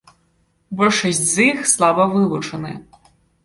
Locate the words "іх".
1.51-1.59